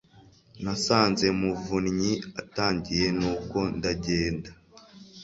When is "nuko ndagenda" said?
3.19-4.49